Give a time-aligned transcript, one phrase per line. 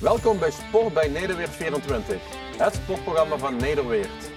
[0.00, 2.16] Welkom bij Sport bij Nederweert 24,
[2.56, 4.30] het sportprogramma van Nederweert.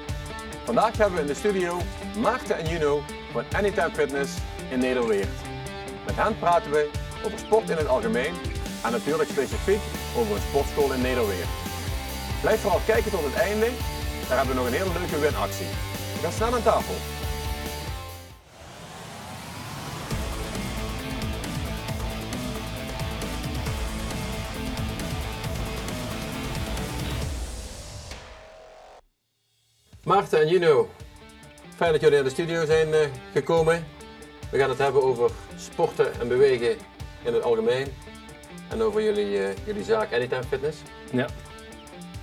[0.65, 1.77] Vandaag hebben we in de studio
[2.21, 4.31] Maarten en Juno van Anytime Fitness
[4.69, 5.35] in Nederweert.
[6.05, 6.89] Met hen praten we
[7.25, 8.33] over sport in het algemeen
[8.83, 9.81] en natuurlijk specifiek
[10.17, 11.49] over een sportschool in Nederweert.
[12.41, 13.69] Blijf vooral kijken tot het einde,
[14.27, 15.67] daar hebben we nog een hele leuke winactie.
[16.21, 17.16] Gaan snel aan tafel.
[30.17, 30.89] Maarten en Juno,
[31.75, 33.87] fijn dat jullie naar de studio zijn eh, gekomen.
[34.51, 36.77] We gaan het hebben over sporten en bewegen
[37.23, 37.87] in het algemeen.
[38.69, 40.77] En over jullie, eh, jullie zaak Anytime Fitness.
[41.11, 41.27] Ja.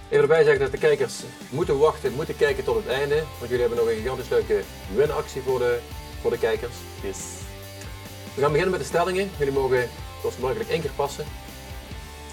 [0.08, 3.14] Even erbij zeggen dat de kijkers moeten wachten, moeten kijken tot het einde.
[3.14, 4.60] Want jullie hebben nog een gigantisch leuke
[4.94, 5.78] winactie voor de,
[6.20, 6.74] voor de kijkers.
[7.02, 7.18] Yes.
[8.34, 9.30] We gaan beginnen met de stellingen.
[9.38, 9.88] Jullie mogen
[10.20, 11.24] zoals mogelijk één keer passen.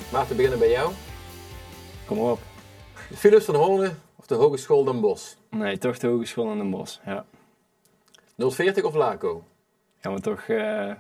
[0.10, 0.92] Maarten, beginnen bij jou.
[2.06, 2.40] Kom op.
[3.16, 5.36] Philips van Hoornen of de Hogeschool Den Bosch?
[5.50, 7.00] Nee, toch de Hogeschool in Den Bosch.
[7.06, 7.26] Ja.
[8.38, 9.44] 040 of Laco?
[10.00, 10.94] Gaan we toch eh,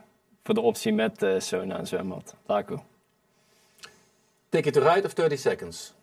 [0.43, 2.35] voor de optie met eh sauna en zwembad.
[2.45, 2.83] Laco.
[4.49, 5.93] Ticket to Ride of 30 Seconds?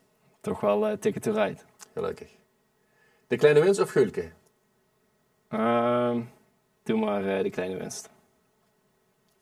[0.41, 1.59] Toch wel eh ticket to ride.
[1.93, 2.31] Gelukkig.
[3.27, 4.33] De Kleine Wins of Gulke?
[5.49, 6.23] Ehm,
[6.83, 8.11] doe maar eh, de kleine winst.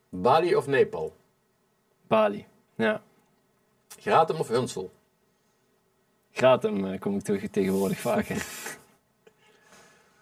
[0.09, 1.13] Bali of Nepal?
[2.07, 2.47] Bali.
[2.75, 3.03] Ja.
[3.99, 4.91] Gratum of Hunsel?
[6.37, 8.47] Gratum eh, kom ik toch tegenwoordig vaker.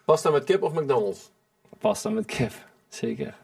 [0.05, 1.29] Pasta met kip of McDonald's?
[1.79, 2.51] Pasta met kip.
[2.89, 3.37] Zeker.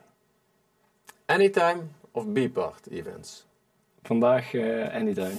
[1.25, 3.45] Anytime of B-part events?
[4.03, 5.35] Vandaag eh anytime.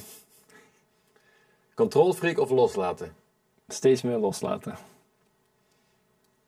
[1.75, 3.15] Control freak of loslaten?
[3.69, 4.77] Steeds meer loslaten.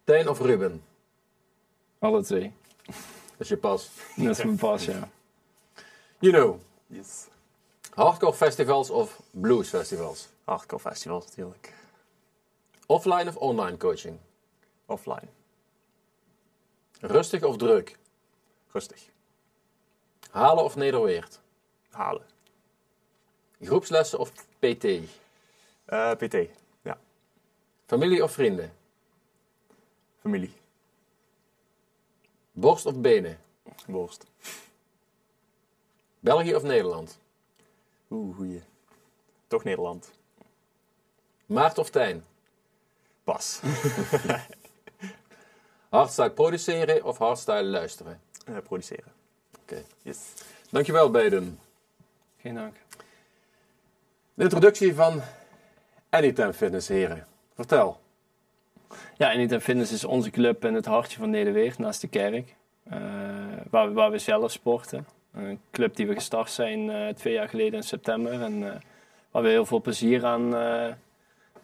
[0.04, 0.82] Tijn of Ruben?
[1.98, 2.52] Alle twee.
[2.86, 2.94] Dat
[3.38, 3.90] is je pas.
[4.16, 5.08] Dat is mijn pas, ja.
[6.18, 6.60] You know.
[6.86, 7.26] Yes.
[7.94, 10.28] Hardcore festivals of blues festivals?
[10.44, 11.72] Hardcore festivals natuurlijk.
[12.86, 14.20] Offline of online coaching?
[14.86, 15.28] Offline.
[17.00, 17.96] Rustig of druk?
[18.72, 19.08] Rustig.
[20.30, 21.40] Halen of nederweert?
[21.90, 22.24] Halen.
[23.58, 24.84] Groepslessen of PT?
[25.84, 26.34] Eh, PT.
[26.82, 26.98] Ja.
[27.86, 28.72] Familie of vrienden?
[30.20, 30.50] Familie.
[32.52, 33.38] Borst of benen?
[33.86, 34.24] Worst.
[36.20, 37.18] België of Nederland?
[38.14, 38.62] Oeh, goeie.
[39.46, 40.10] Toch Nederland.
[41.46, 42.24] Maart of Tijn?
[43.24, 43.60] Pas.
[45.90, 48.20] Hardstyle produceren of hardstyle luisteren?
[48.46, 49.12] Eh, produceren.
[49.62, 49.82] Oké.
[50.02, 50.18] Yes.
[50.70, 51.58] Dankjewel beiden.
[52.40, 52.76] Geen dank.
[54.34, 55.20] De introductie van
[56.10, 57.26] Anytime Fitness, heren.
[57.54, 58.00] Vertel.
[59.16, 62.54] Ja, Anytime Fitness is onze club in het hartje van Nederweert, naast de kerk.
[62.84, 62.96] eh,
[63.70, 65.06] waar, we, waar we zelf sporten.
[65.34, 68.32] Een club die we gestart zijn eh, twee jaar geleden in september.
[68.42, 68.80] En eh,
[69.30, 70.92] waar we heel veel plezier aan eh,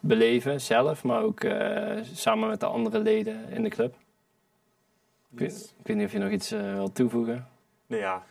[0.01, 1.05] beleven, zelf.
[1.05, 1.41] Maar ook
[2.13, 3.95] samen met de andere leden in de club.
[5.33, 5.75] Ik, weet, Yes.
[5.79, 7.49] ik weet niet of je nog iets wilt toevoegen.
[7.87, 8.25] Nou ja,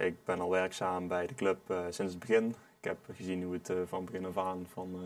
[0.00, 1.58] ik ben al werkzaam bij de club
[1.90, 2.54] sinds het begin.
[2.80, 5.00] Ik heb gezien hoe het van begin af aan van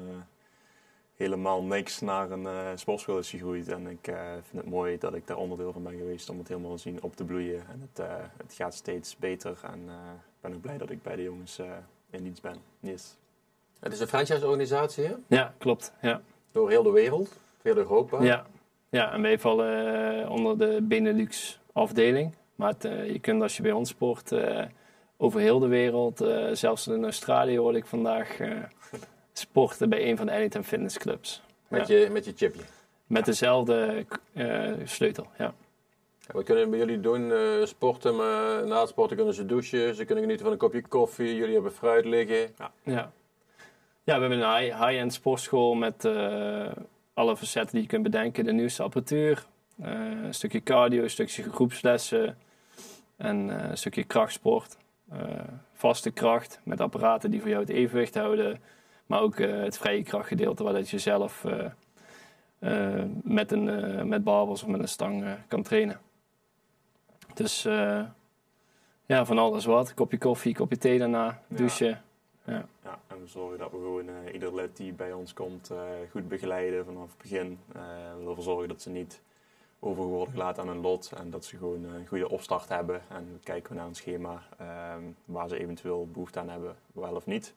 [1.19, 3.69] helemaal niks naar een eh, sportschool is gegroeid.
[3.69, 6.49] En ik eh, vind het mooi dat ik daar onderdeel van ben geweest om het
[6.49, 7.62] helemaal te zien op te bloeien.
[7.73, 11.03] En het, eh, het gaat steeds beter en eh, ik ben ook blij dat ik
[11.03, 11.67] bij de jongens eh,
[12.11, 12.56] in dienst ben.
[12.81, 13.17] Yes.
[13.81, 15.15] Het is een franchise-organisatie hè?
[15.27, 15.93] Ja, klopt.
[16.03, 16.21] Ja.
[16.53, 18.23] door heel de wereld, heel Europa.
[18.23, 18.47] Ja,
[18.89, 22.35] ja en wij vallen onder de Benelux afdeling.
[22.55, 24.65] Maar het, je kunt als je bij ons sport eh,
[25.17, 28.50] over heel de wereld, eh, zelfs in Australië hoorde ik vandaag, eh,
[29.38, 31.43] sporten bij een van de Anytime Fitness Clubs.
[31.69, 31.97] Met, Ja.
[31.97, 32.62] je, met je chipje.
[33.06, 35.54] Met dezelfde eh, sleutel, ja.
[36.21, 37.32] Ja, Wat kunnen bij jullie doen?
[37.32, 39.94] Eh, sporten, maar na het sporten kunnen ze douchen.
[39.94, 41.34] Ze kunnen genieten van een kopje koffie.
[41.34, 42.54] Jullie hebben fruit liggen.
[42.56, 43.10] Ja, ja
[44.15, 46.66] we hebben een high- high-end sportschool met eh,
[47.15, 48.44] alle facetten die je kunt bedenken.
[48.44, 49.47] De nieuwste apparatuur,
[49.82, 49.91] eh,
[50.25, 52.38] een stukje cardio, een stukje groepslessen
[53.16, 54.76] en eh, een stukje krachtsport.
[55.10, 55.20] Eh,
[55.72, 58.60] vaste kracht met apparaten die voor jou het evenwicht houden.
[59.08, 61.64] Maar ook eh, het vrije krachtgedeelte waar dat je zelf eh,
[62.58, 66.00] eh, met, een, met barbels of met een stang kan trainen.
[67.34, 67.62] Dus
[69.06, 69.94] ja, van alles wat.
[69.94, 71.56] Kopje koffie, kopje thee daarna, Ja.
[71.56, 72.02] douchen.
[72.44, 75.70] Ja, en we zorgen dat we gewoon eh, ieder lid die bij ons komt
[76.11, 77.58] goed begeleiden vanaf het begin.
[77.72, 77.81] Eh,
[78.20, 79.20] we ervoor zorgen dat ze niet
[79.81, 82.96] over worden gelaten aan hun lot en dat ze gewoon een goede opstart hebben.
[83.08, 87.14] En dan kijken we naar een schema ehm, waar ze eventueel behoefte aan hebben, wel
[87.14, 87.54] of niet.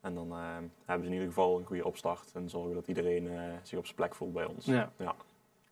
[0.00, 3.28] En dan ehm, hebben ze in ieder geval een goede opstart en zorgen dat iedereen
[3.28, 4.64] eh, zich op zijn plek voelt bij ons.
[4.64, 4.92] Ja.
[4.96, 5.14] Ja.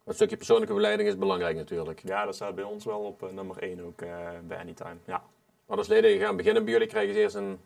[0.05, 2.03] Een stukje persoonlijke begeleiding is belangrijk natuurlijk.
[2.05, 4.97] Ja, dat staat bij ons wel op eh, nummer 1 ook eh, bij Anytime.
[5.05, 5.23] Ja.
[5.67, 7.59] Maar als leden gaan beginnen bij jullie, krijgen ze eerst een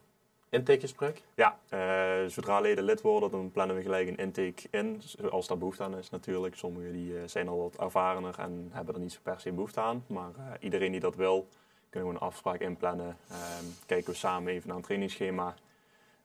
[0.52, 1.22] intakegesprek?
[1.34, 5.02] Ja, eh, zodra leden lid worden, dan plannen we gelijk een intake in.
[5.30, 6.56] Als daar behoefte aan is natuurlijk.
[6.56, 9.80] Sommigen die, eh, zijn al wat ervarener en hebben er niet zo per se behoefte
[9.80, 10.04] aan.
[10.06, 11.48] Maar eh, iedereen die dat wil,
[11.90, 13.16] kunnen we een afspraak inplannen.
[13.28, 15.54] Ehm, kijken we samen even naar een trainingsschema.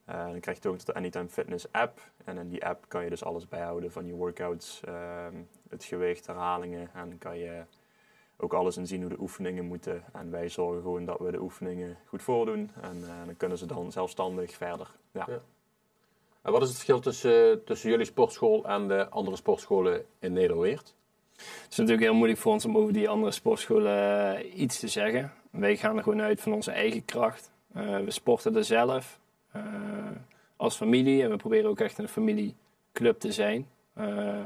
[0.07, 2.00] Eh, dan krijg je toegang tot de Anytime Fitness app.
[2.25, 5.36] En in die app kan je dus alles bijhouden van je workouts, ehm,
[5.69, 6.89] het gewicht, herhalingen.
[6.94, 7.63] En dan kan je
[8.38, 10.04] ook alles in zien hoe de oefeningen moeten.
[10.13, 12.71] En wij zorgen gewoon dat we de oefeningen goed voordoen.
[12.81, 14.92] En eh, dan kunnen ze dan zelfstandig verder.
[15.12, 15.25] Ja.
[15.27, 15.39] Ja.
[16.42, 20.95] En wat is het verschil tussen, tussen jullie sportschool en de andere sportscholen in Nederweert?
[21.36, 24.88] Het is natuurlijk heel moeilijk voor ons om over die andere sportscholen eh, iets te
[24.88, 25.33] zeggen.
[25.51, 27.51] Wij gaan er gewoon uit van onze eigen kracht.
[27.74, 29.19] Eh, we sporten er zelf
[29.51, 29.61] eh,
[30.55, 33.67] als familie en we proberen ook echt een familieclub te zijn.
[33.94, 34.39] eh,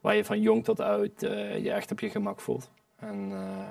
[0.00, 2.70] waar je van jong tot oud eh, je echt op je gemak voelt.
[2.96, 3.70] En eh,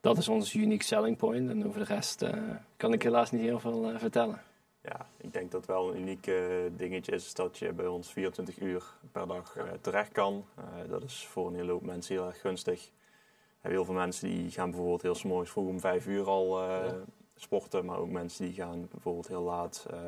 [0.00, 1.50] dat is ons unique selling point.
[1.50, 2.32] En over de rest eh,
[2.76, 4.42] kan ik helaas niet heel veel vertellen.
[4.80, 6.30] ja, ik denk dat wel een uniek
[6.76, 10.44] dingetje is dat je bij ons 24 uur per dag terecht kan.
[10.56, 12.80] Eh, dat is voor een hele hoop mensen heel erg gunstig.
[12.82, 16.26] We hebben heel veel mensen die gaan bijvoorbeeld heel 's morgens vroeg om 5 uur
[16.26, 16.92] al eh.
[17.42, 17.84] Sporten.
[17.84, 19.98] Maar ook mensen die gaan bijvoorbeeld heel laat eh,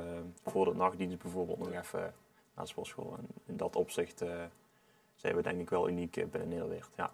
[0.44, 2.00] voor de nachtdienst bijvoorbeeld nog even
[2.54, 3.14] naar de sportschool.
[3.18, 4.42] En in dat opzicht eh,
[5.14, 6.90] zijn we denk ik wel uniek eh, binnen Nederland.
[6.96, 7.12] Ja.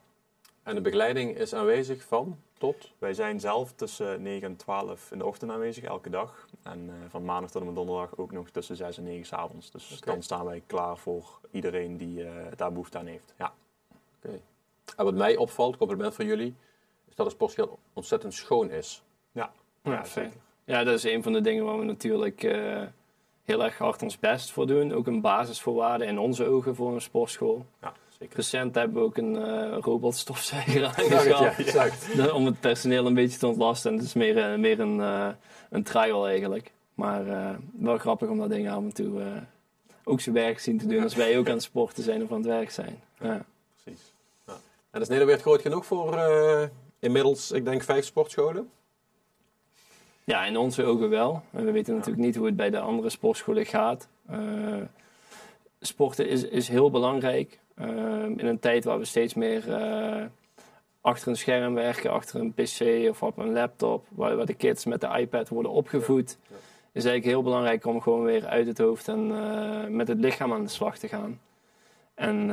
[0.62, 2.92] En de begeleiding is aanwezig van tot?
[2.98, 6.48] Wij zijn zelf tussen 9 en 12 in de ochtend aanwezig, elke dag.
[6.62, 9.70] En van maandag tot en met donderdag ook nog tussen 6 en 9 s avonds.
[9.70, 10.10] Dus Oké.
[10.10, 12.24] dan staan wij klaar voor iedereen die
[12.56, 13.34] daar behoefte aan heeft.
[13.38, 13.52] Ja,
[14.96, 16.54] En wat mij opvalt, compliment voor jullie,
[17.08, 19.02] is dat de sportschool ontzettend schoon is.
[19.82, 20.24] Ja, ja fijn.
[20.26, 20.40] zeker.
[20.64, 22.82] Ja, dat is een van de dingen waar we natuurlijk eh,
[23.44, 24.92] heel erg hard ons best voor doen.
[24.92, 27.66] Ook een basisvoorwaarde in onze ogen voor een sportschool.
[27.82, 28.36] Ja, zeker.
[28.36, 30.84] Recent hebben we ook een eh robotstofzuiger
[31.34, 32.12] aangeschaft.
[32.14, 32.28] ja.
[32.32, 33.90] Om het personeel een beetje te ontlasten.
[33.90, 35.28] En het is meer, eh, meer een, eh,
[35.70, 36.72] een trial eigenlijk.
[36.94, 39.26] Maar eh, wel grappig om dat ding af en toe eh,
[40.04, 41.02] ook zijn werk zien te doen.
[41.02, 43.00] Als wij ook aan het sporten zijn of aan het werk zijn.
[43.20, 43.44] Ja.
[43.82, 44.12] Precies.
[44.90, 46.62] En is Nederweert groot genoeg voor eh,
[46.98, 48.70] inmiddels, ik denk, vijf sportscholen?
[50.30, 51.42] Ja, in onze ogen wel.
[51.50, 54.08] We weten natuurlijk niet hoe het bij de andere sportscholen gaat.
[54.26, 54.38] Eh,
[55.80, 57.58] sporten is, is heel belangrijk.
[57.74, 57.88] Eh,
[58.24, 60.24] in een tijd waar we steeds meer eh,
[61.00, 64.84] achter een scherm werken, achter een pc of op een laptop, waar, waar de kids
[64.84, 66.54] met de iPad worden opgevoed, Ja.
[66.54, 66.60] Ja.
[66.92, 70.52] is eigenlijk heel belangrijk om gewoon weer uit het hoofd en eh, met het lichaam
[70.52, 71.40] aan de slag te gaan.
[72.14, 72.46] En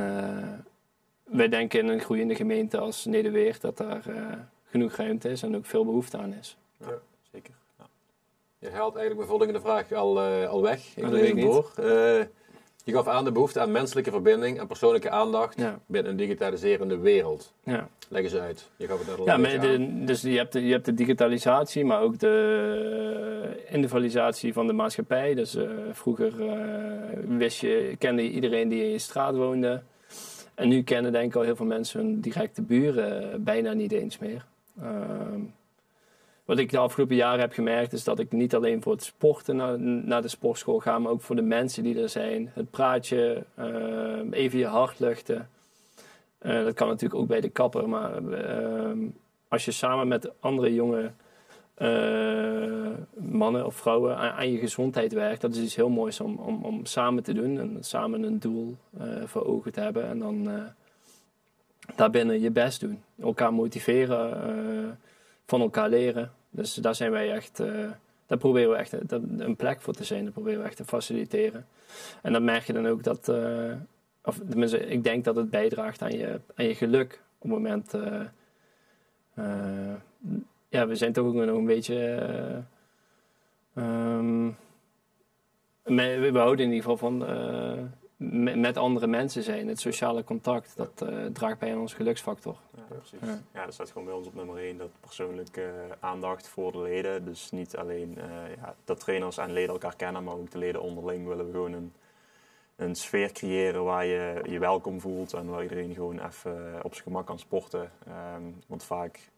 [1.24, 4.02] wij denken in een groeiende gemeente als Nederweert dat daar
[4.64, 6.56] genoeg ruimte is en ook veel behoefte aan is.
[6.76, 6.86] Ja.
[8.72, 10.78] Haalt eigenlijk mijn volgende vraag al, eh, al weg.
[10.94, 11.72] Ik Oh, dat lees weet ik door.
[11.76, 12.24] Eh,
[12.84, 17.52] je gaf aan de behoefte aan menselijke verbinding en persoonlijke aandacht binnen een digitaliserende wereld.
[17.64, 17.88] Ja.
[18.08, 18.68] Leg eens uit.
[18.76, 20.94] Je gaf het net al Ja, maar de, dus je hebt, de, je hebt de
[20.94, 25.34] digitalisatie, maar ook de individualisatie van de maatschappij.
[25.34, 26.56] Dus eh, vroeger eh,
[27.26, 29.82] wist je, kende je iedereen die in je straat woonde.
[30.54, 33.92] En nu kennen denk ik al heel veel mensen hun directe buren eh, bijna niet
[33.92, 34.46] eens meer.
[34.80, 35.40] Ehm,
[36.48, 39.56] wat ik de afgelopen jaren heb gemerkt is dat ik niet alleen voor het sporten
[39.56, 42.50] naar, naar de sportschool ga, maar ook voor de mensen die er zijn.
[42.54, 45.48] Het praatje, eh, even je hart luchten.
[46.38, 48.98] Eh, dat kan natuurlijk ook bij de kapper, maar ehm,
[49.48, 51.10] als je samen met andere jonge
[51.74, 56.64] eh, mannen of vrouwen aan, je gezondheid werkt, dat is iets heel moois om, om,
[56.64, 58.76] om samen te doen en samen een doel
[59.24, 60.48] voor ogen te hebben en dan
[61.96, 63.02] daarbinnen je best doen.
[63.20, 64.98] Elkaar motiveren,
[65.46, 66.36] van elkaar leren.
[66.58, 67.90] Dus daar zijn wij echt, eh,
[68.26, 68.92] daar proberen we echt
[69.38, 71.66] een plek voor te zijn, daar proberen we echt te faciliteren.
[72.22, 73.72] En dan merk je dan ook dat, eh,
[74.24, 77.94] of tenminste, ik denk dat het bijdraagt aan je, aan je geluk op het moment.
[79.34, 79.94] eh,
[80.68, 81.96] ja, we zijn toch ook nog een beetje.
[83.74, 84.50] eh, ehm,
[86.32, 87.22] we houden in ieder geval van
[88.18, 89.68] met andere mensen zijn.
[89.68, 92.56] Het sociale contact, dat eh, draagt bij aan onze geluksfactor.
[92.76, 93.18] Ja, precies.
[93.20, 93.40] Ja.
[93.52, 93.64] Ja.
[93.64, 97.24] dat staat gewoon bij ons op nummer 1, dat persoonlijke eh, aandacht voor de leden.
[97.24, 100.82] Dus niet alleen eh, ja, dat trainers en leden elkaar kennen, maar ook de leden
[100.82, 101.92] onderling willen we gewoon een,
[102.76, 107.04] een sfeer creëren waar je je welkom voelt en waar iedereen gewoon even op zijn
[107.06, 107.90] gemak kan sporten.
[108.06, 109.30] Ehm, want vaak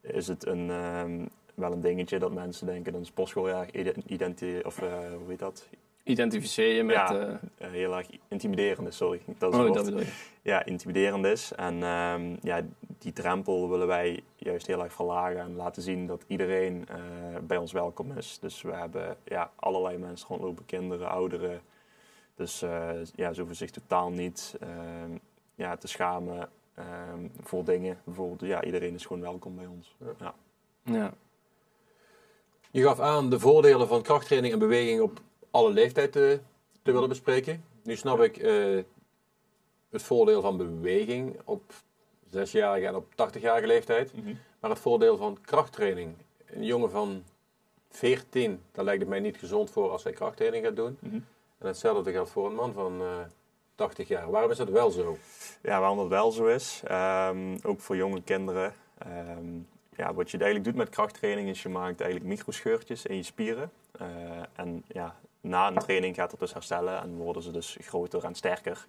[0.00, 3.64] is het een, ehm, wel een dingetje dat mensen denken dat een sportschool
[4.06, 5.68] identi- of eh, hoe heet dat?
[6.04, 6.96] Identificeer je met.
[6.96, 7.14] Ja.
[7.20, 9.20] eh, Eh, heel erg intimiderend is, sorry.
[9.38, 10.12] Dat is oh, dat woord bedoel je.
[10.42, 11.52] ja, intimiderend is.
[11.52, 12.60] En ehm, ja,
[12.98, 16.96] die drempel willen wij juist heel erg verlagen en laten zien dat iedereen eh,
[17.42, 18.38] bij ons welkom is.
[18.40, 21.60] Dus we hebben ja, allerlei mensen rondlopen, kinderen, ouderen.
[22.34, 25.10] Dus eh, ja, ze hoeven zich totaal niet ehm,
[25.54, 27.98] ja, te schamen ehm, voor dingen.
[28.04, 29.96] Bijvoorbeeld, ja, iedereen is gewoon welkom bij ons.
[30.18, 30.34] Ja.
[30.84, 31.14] Ja.
[32.70, 35.20] Je gaf aan de voordelen van krachttraining en beweging op
[35.52, 36.40] alle leeftijd te,
[36.82, 37.64] te willen bespreken.
[37.82, 38.78] Nu snap ik eh,
[39.90, 41.72] het voordeel van beweging op
[42.30, 44.12] zesjarige en op 80-jarige leeftijd.
[44.60, 46.14] Maar het voordeel van krachttraining.
[46.46, 47.24] Een jongen van
[47.90, 50.96] 14, daar lijkt het mij niet gezond voor als hij krachttraining gaat doen.
[51.00, 51.14] Mhm.
[51.58, 53.18] En hetzelfde geldt voor een man van eh
[53.74, 54.30] 80 jaar.
[54.30, 55.16] Waarom is dat wel zo?
[55.62, 58.74] Ja, waarom dat wel zo is, ehm, ook voor jonge kinderen.
[58.98, 59.58] ehm,
[59.96, 63.70] ja, wat je eigenlijk doet met krachttraining is je maakt eigenlijk microscheurtjes in je spieren.
[63.92, 64.06] Eh,
[64.54, 68.34] en ja, na een training gaat het dus herstellen en worden ze dus groter en
[68.34, 68.86] sterker.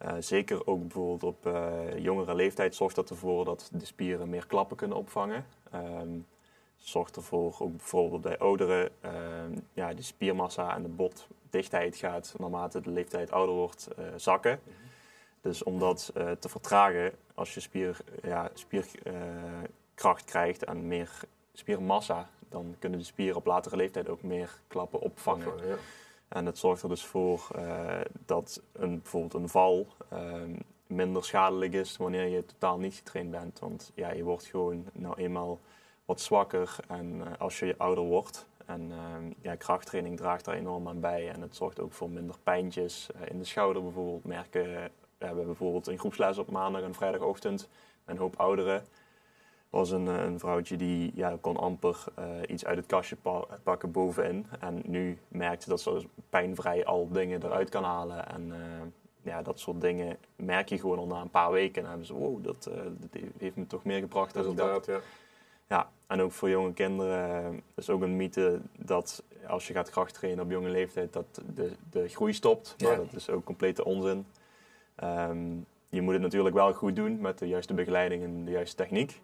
[0.00, 4.46] Eh, zeker ook bijvoorbeeld op eh, jongere leeftijd zorgt dat ervoor dat de spieren meer
[4.46, 5.46] klappen kunnen opvangen.
[5.70, 6.18] Ehm,
[6.76, 12.80] zorgt ervoor, ook bijvoorbeeld bij ouderen, ehm, ja, de spiermassa en de botdichtheid gaat naarmate
[12.80, 14.60] de leeftijd ouder wordt eh, zakken.
[15.40, 21.10] Dus om dat te vertragen, als je spier, ja, spierkracht krijgt en meer
[21.52, 25.52] spiermassa, dan kunnen de spieren op latere leeftijd ook meer klappen opvangen.
[25.66, 25.76] Ja.
[26.28, 30.52] En het zorgt er dus voor eh, dat een, bijvoorbeeld een val ehm,
[30.86, 33.58] minder schadelijk is wanneer je totaal niet getraind bent.
[33.58, 35.58] Want ja, je wordt gewoon nou eenmaal
[36.04, 38.46] wat zwakker en eh, als je ouder wordt.
[38.66, 41.30] En ehm, ja, krachttraining draagt daar enorm aan bij.
[41.30, 43.08] En het zorgt ook voor minder pijntjes.
[43.14, 47.68] Eh, in de schouder bijvoorbeeld merken we hebben bijvoorbeeld een groepsles op maandag en vrijdagochtend.
[48.04, 48.84] Een hoop ouderen
[49.70, 53.44] was een, eh, een vrouwtje die ja, kon amper eh, iets uit het kastje pa-
[53.62, 54.46] pakken bovenin.
[54.60, 58.28] En nu merkt ze dat ze pijnvrij al dingen eruit kan halen.
[58.28, 58.58] En eh,
[59.22, 61.74] ja, dat soort dingen merk je gewoon al na een paar weken.
[61.74, 64.68] En dan hebben ze, wow, dat, dat heeft me toch meer gebracht dan ik dacht.
[64.86, 65.08] Resultaat, ja.
[65.76, 70.44] Ja, en ook voor jonge kinderen is ook een mythe dat als je gaat krachttrainen
[70.44, 72.76] op jonge leeftijd, dat de, de groei stopt.
[72.82, 72.96] Maar Ja.
[72.96, 74.26] dat is ook complete onzin.
[74.94, 75.38] Ehm,
[75.88, 79.20] je moet het natuurlijk wel goed doen met de juiste begeleiding en de juiste techniek.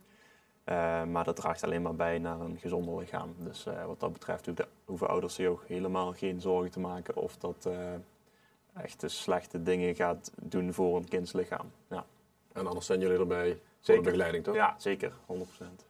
[0.67, 3.35] Eh, maar dat draagt alleen maar bij naar een gezonder lichaam.
[3.39, 7.17] Dus eh, wat dat betreft hoeven, hoeven ouders zich ook helemaal geen zorgen te maken
[7.17, 11.71] of dat eh, echt de slechte dingen gaat doen voor een kindslichaam.
[11.91, 12.05] Ja,
[12.53, 14.55] En anders zijn jullie erbij voor begeleiding, toch?
[14.55, 15.37] ja zeker, 100%.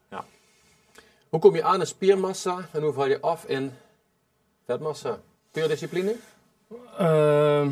[0.08, 0.24] Ja.
[1.28, 3.72] Hoe kom je aan in spiermassa en hoe val je af in
[4.64, 5.20] vetmassa?
[5.50, 6.16] Puur discipline?
[6.98, 7.70] Ehm,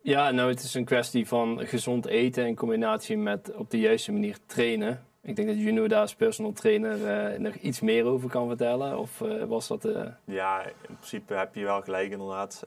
[0.00, 4.12] ja, nou, het is een kwestie van gezond eten in combinatie met op de juiste
[4.12, 5.06] manier trainen.
[5.28, 8.98] Ik denk dat Juno daar als personal trainer eh, nog iets meer over kan vertellen.
[8.98, 9.84] Of eh, was dat...
[9.84, 12.66] eh, Ja, in principe heb je wel gelijk inderdaad.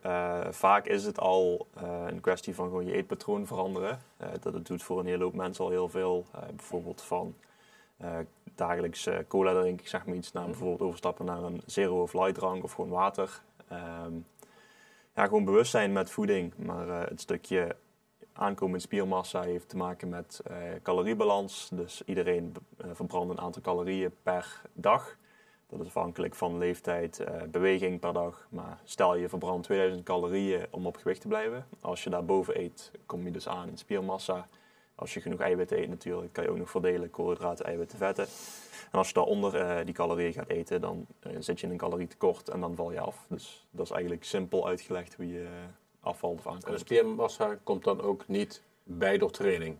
[0.49, 1.67] Vaak is het al
[2.07, 3.99] een kwestie van gewoon je eetpatroon veranderen.
[4.39, 6.25] Dat het doet voor een hele hoop mensen al heel veel.
[6.55, 7.35] Bijvoorbeeld van
[8.55, 12.35] dagelijks cola drinken, ik zeg maar iets, naar bijvoorbeeld overstappen naar een zero of light
[12.35, 13.41] drank of gewoon water.
[13.67, 14.13] Ehm,
[15.15, 16.53] ja, gewoon bewust zijn met voeding.
[16.55, 17.75] Maar het stukje
[18.33, 21.69] aankomende spiermassa heeft te maken met eh, caloriebalans.
[21.73, 25.17] Dus iedereen eh, verbrandt een aantal calorieën per dag.
[25.69, 28.47] Dat is afhankelijk van leeftijd, eh, beweging per dag.
[28.49, 31.65] Maar stel je verbrandt 2000 calorieën om op gewicht te blijven.
[31.81, 34.47] Als je daarboven eet, kom je dus aan in spiermassa.
[34.95, 38.25] Als je genoeg eiwitten eet natuurlijk, kan je ook nog verdelen koolhydraten, eiwitten, vetten.
[38.91, 41.07] En als je daaronder die calorieën gaat eten, dan
[41.39, 43.25] zit je in een calorietekort en dan val je af.
[43.29, 45.47] Dus dat is eigenlijk simpel uitgelegd hoe je
[46.01, 49.77] afvalt of En de spiermassa komt dan ook niet bij door training.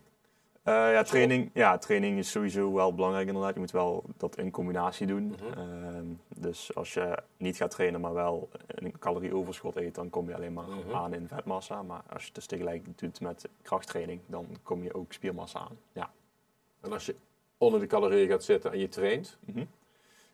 [0.64, 3.54] Eh, ja, training, ja, training is sowieso wel belangrijk inderdaad.
[3.54, 5.24] Je moet wel dat in combinatie doen.
[5.28, 5.60] Mhm.
[5.60, 10.36] Ehm, dus als je niet gaat trainen, maar wel een calorieoverschot eet, dan kom je
[10.36, 10.96] alleen maar Mhm.
[10.96, 11.82] aan in vetmassa.
[11.84, 15.78] Maar als je het dus tegelijk doet met krachttraining, dan kom je ook spiermassa aan.
[15.94, 16.12] Ja.
[16.82, 17.16] En als je
[17.58, 19.66] onder de calorieën gaat zitten en je traint, Mhm.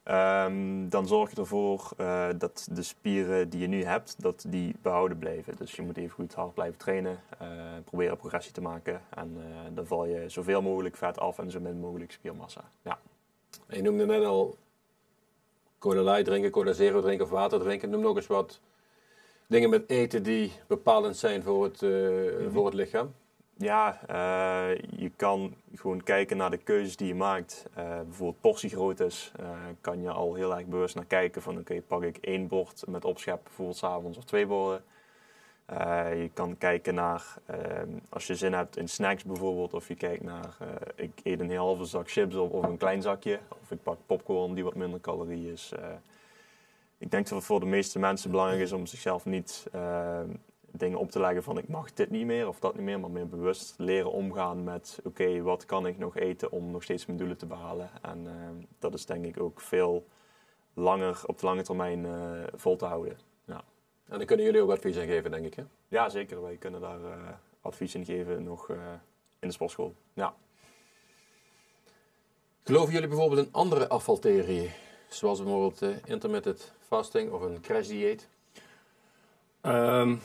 [0.08, 4.76] Ehm, dan zorg je ervoor eh, dat de spieren die je nu hebt, dat die
[4.82, 5.56] behouden blijven.
[5.58, 7.48] Dus je moet even goed hard blijven trainen, eh,
[7.86, 9.02] proberen progressie te maken.
[9.10, 12.62] En eh, dan val je zoveel mogelijk vet af en zo min mogelijk spiermassa.
[12.82, 13.00] Ja.
[13.68, 14.58] je noemde net al
[15.80, 17.90] cola light drinken, cola zero drinken of water drinken.
[17.90, 18.60] Noem nog eens wat
[19.48, 22.52] dingen met eten die bepalend zijn voor het, Mhm.
[22.52, 23.14] voor het lichaam.
[23.60, 27.66] Ja, eh, je kan gewoon kijken naar de keuzes die je maakt.
[27.74, 29.50] Eh, bijvoorbeeld portiegroottes, eh
[29.82, 33.06] kan je al heel erg bewust naar kijken van oké, pak ik één bord met
[33.06, 34.84] opschep, bijvoorbeeld 's avonds of twee borden.
[36.10, 37.38] Je kan kijken naar,
[38.10, 40.58] als je zin hebt in snacks bijvoorbeeld, of je kijkt naar,
[40.96, 43.98] ik eet een heel halve zak chips op of een klein zakje, of ik pak
[44.06, 45.72] popcorn die wat minder calorieën is.
[46.98, 49.68] Ik denk dat het voor de meeste mensen belangrijk is om zichzelf niet
[50.77, 53.12] dingen op te leggen van ik mag dit niet meer of dat niet meer, maar
[53.12, 57.17] meer bewust leren omgaan met oké, wat kan ik nog eten om nog steeds mijn
[57.17, 57.89] doelen te behalen.
[58.01, 60.07] En ehm, dat is denk ik ook veel
[60.74, 63.17] langer op de lange termijn eh, vol te houden.
[64.07, 65.53] En dan kunnen jullie ook advies aan geven, denk ik.
[65.53, 65.63] Hè?
[65.88, 66.41] Ja, zeker.
[66.41, 67.29] Wij kunnen daar eh,
[67.62, 68.77] advies in geven nog eh,
[69.39, 69.93] in de sportschool.
[70.13, 70.36] Ja.
[72.63, 74.69] Geloven jullie bijvoorbeeld in andere afvaltheorieën?
[75.10, 78.27] zoals bijvoorbeeld uh, intermittent fasting of een crash dieet?
[79.62, 80.22] Um,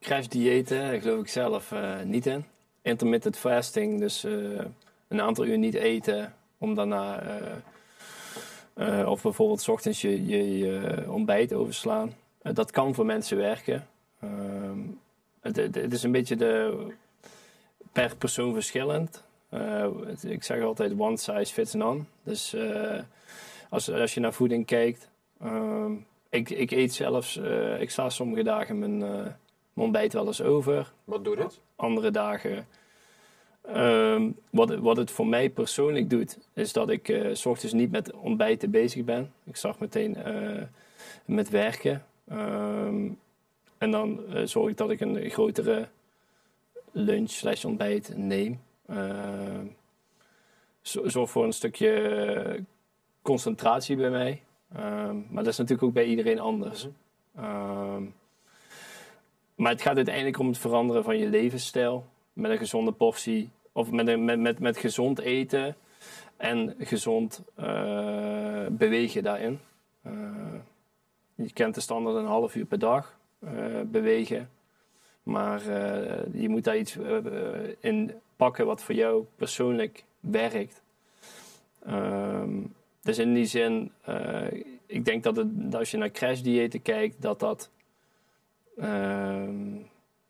[0.00, 2.44] crash diëten geloof ik zelf uh, niet in.
[2.82, 4.60] Intermittent fasting, dus uh,
[5.08, 7.22] een aantal uur niet eten om daarna,
[9.06, 12.12] of bijvoorbeeld s ochtends je, je, ontbijt overslaan.
[12.42, 13.86] dat kan voor mensen werken.
[14.24, 15.00] Um,
[15.40, 16.86] het, het, is een beetje de,
[17.92, 19.24] per persoon verschillend.
[20.22, 22.02] ik zeg altijd one size fits none.
[22.22, 22.56] Dus
[23.70, 25.08] als, als je naar voeding kijkt,
[25.42, 27.36] um, ik, ik eet zelfs,
[27.78, 29.02] ik sla sommige dagen mijn
[29.74, 30.92] ontbijt wel eens over.
[31.04, 31.60] Wat doe je dit?
[31.76, 32.66] Andere dagen.
[33.76, 37.90] Um, wat, wat het voor mij persoonlijk doet, is dat ik uh, s ochtends niet
[37.90, 39.32] met ontbijten bezig ben.
[39.44, 40.16] Ik start meteen
[41.24, 42.06] met werken.
[42.32, 43.18] Um,
[43.78, 45.88] en dan zorg ik dat ik een grotere
[46.92, 48.60] lunch slash ontbijt neem.
[50.82, 52.64] zorg voor een stukje
[53.22, 54.42] concentratie bij mij.
[54.74, 56.88] Ehm, maar dat is natuurlijk ook bij iedereen anders.
[57.36, 58.02] Ehm,
[59.60, 62.06] maar het gaat uiteindelijk om het veranderen van je levensstijl.
[62.32, 63.50] Met een gezonde portie.
[63.72, 65.76] Of met, met, met, gezond eten.
[66.36, 69.60] En gezond uh, bewegen daarin.
[70.06, 70.12] Uh,
[71.34, 74.50] je kent de standaard een half uur per dag uh, bewegen.
[75.22, 75.62] Maar
[76.32, 76.96] je moet daar iets
[77.80, 80.82] in pakken wat voor jou persoonlijk werkt.
[81.88, 83.92] Um, dus in die zin,
[84.86, 87.70] ik denk dat, het, als je naar crashdiëten kijkt, dat dat
[88.80, 89.48] uh,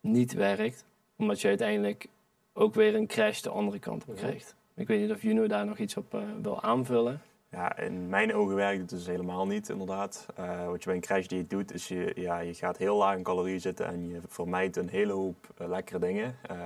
[0.00, 0.85] niet werkt.
[1.16, 2.07] Omdat je uiteindelijk
[2.52, 4.54] ook weer een crash de andere kant op krijgt.
[4.75, 7.23] Ik weet niet of Juno daar nog iets op uh, wil aanvullen.
[7.50, 10.26] Ja, in mijn ogen werkt het dus helemaal niet, inderdaad.
[10.38, 13.16] Uh, wat je bij een crash dieet doet, is je, ja, je gaat heel laag
[13.16, 16.37] in calorieën zitten en je vermijdt een hele hoop uh, lekkere dingen.
[16.50, 16.57] Uh,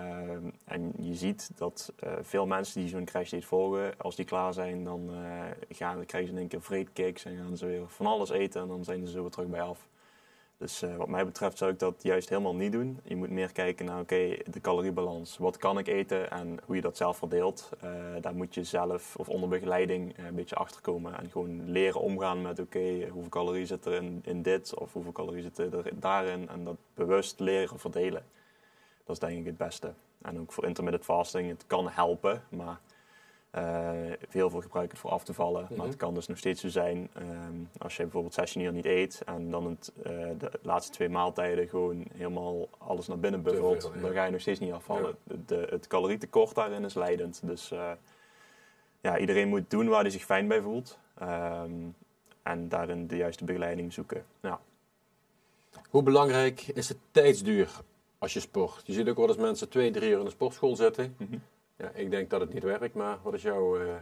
[0.65, 4.85] en je ziet dat veel mensen die zo'n crash dieet volgen, als die klaar zijn,
[4.85, 5.11] dan,
[5.69, 8.69] gaan, krijgen ze in één keer vreedcakes en gaan ze weer van alles eten en
[8.69, 9.89] dan zijn ze zo weer terug bij af.
[10.65, 13.01] Dus uh, wat mij betreft zou ik dat juist helemaal niet doen.
[13.03, 15.39] Je moet meer kijken naar oké, de caloriebalans.
[15.39, 17.71] Wat kan ik eten en hoe je dat zelf verdeelt.
[17.85, 21.19] Uh, daar moet je zelf of onder begeleiding uh, een beetje achter komen.
[21.19, 25.13] En gewoon leren omgaan met oké, hoeveel calorieën zit er in, in dit of hoeveel
[25.13, 26.49] calorieën zitten er daarin.
[26.49, 28.25] En dat bewust leren verdelen.
[29.05, 29.93] Dat is denk ik het beste.
[30.23, 32.81] En ook voor intermittent fasting, het kan helpen, maar
[34.31, 35.67] heel veel gebruiken voor af te vallen.
[35.69, 35.87] Maar mhm.
[35.87, 39.23] het kan dus nog steeds zo zijn um, als je bijvoorbeeld 16 uur niet eet
[39.27, 40.05] en dan het, uh,
[40.39, 44.61] de laatste twee maaltijden gewoon helemaal alles naar binnen buffelt, dan ga je nog steeds
[44.61, 45.17] niet afvallen.
[45.23, 45.35] Ja.
[45.47, 47.41] De, het calorietekort daarin is leidend.
[47.45, 47.91] Dus uh,
[49.01, 51.95] ja, iedereen moet doen waar hij zich fijn bij voelt um,
[52.43, 54.25] en daarin de juiste begeleiding zoeken.
[54.41, 54.61] Ja.
[55.91, 57.71] Hoe belangrijk is het tijdsduur
[58.19, 58.83] als je sport?
[58.85, 61.15] Je ziet ook wel eens mensen twee, drie uur in de sportschool zitten.
[61.19, 61.43] Mm -hmm.
[61.77, 63.81] Ja, ik denk dat het niet werkt, maar wat is jouw...
[63.81, 63.95] Uh,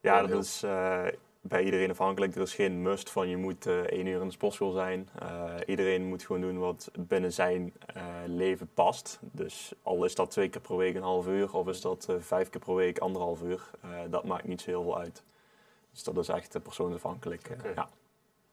[0.00, 1.04] ja, dat is uh,
[1.40, 2.34] bij iedereen afhankelijk.
[2.34, 5.08] Er is geen must van je moet uh, één uur in de sportschool zijn.
[5.66, 7.72] iedereen moet gewoon doen wat binnen zijn
[8.26, 9.18] leven past.
[9.20, 12.50] Dus al is dat twee keer per week een half uur of is dat vijf
[12.50, 13.70] keer per week anderhalf uur.
[14.10, 15.22] dat maakt niet zo heel veel uit.
[15.92, 17.50] Dus dat is echt persoonsafhankelijk.
[17.58, 17.74] Okay.
[17.74, 17.88] ja.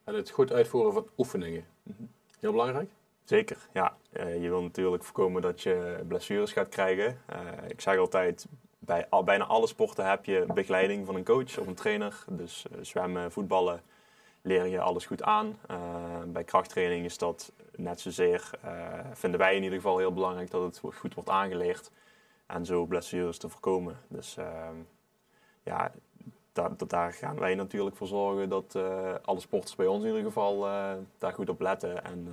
[0.04, 1.66] En het goed uitvoeren van oefeningen.
[1.84, 2.10] Mm -hmm.
[2.40, 2.90] Heel belangrijk?
[3.24, 3.98] Zeker, ja.
[4.12, 7.22] Uh, je wil natuurlijk voorkomen dat je blessures gaat krijgen.
[7.30, 8.46] Uh, ik zeg altijd,
[8.80, 12.24] bij al, bijna alle sporten heb je begeleiding van een coach of een trainer.
[12.30, 13.82] Dus uh, zwemmen, voetballen
[14.42, 15.60] leer je alles goed aan.
[16.28, 18.50] bij krachttraining is dat net zozeer,
[19.14, 21.92] vinden wij in ieder geval heel belangrijk, dat het goed wordt aangeleerd.
[22.46, 23.98] En zo blessures te voorkomen.
[24.08, 24.76] Dus ehm,
[25.64, 25.92] ja,
[26.88, 28.78] daar, gaan wij natuurlijk voor zorgen dat
[29.22, 30.60] alle sporters bij ons in ieder geval
[31.18, 32.04] daar goed op letten.
[32.04, 32.28] En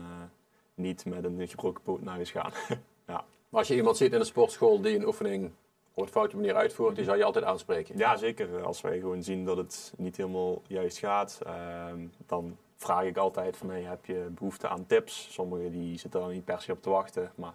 [0.80, 2.52] niet met een gebroken poot naar huis gaan.
[3.06, 3.24] ja.
[3.48, 5.50] Maar als je iemand ziet in een sportschool die een oefening
[5.94, 7.98] op een foute manier uitvoert, die zou je altijd aanspreken.
[7.98, 8.64] Ja, zeker.
[8.64, 11.84] Als wij gewoon zien dat het niet helemaal juist gaat, uh,
[12.26, 15.28] dan vraag ik altijd van hey, heb je behoefte aan tips?
[15.30, 17.54] Sommigen die zitten er niet per se op te wachten, maar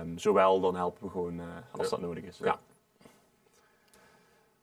[0.00, 1.90] um, zowel dan helpen we gewoon uh, als ja.
[1.90, 2.38] dat nodig is.
[2.38, 2.58] Ja.